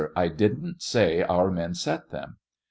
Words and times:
I 0.15 0.29
didn't 0.29 0.81
say 0.81 1.21
our 1.21 1.51
men 1.51 1.75
set 1.75 2.09
them. 2.09 2.37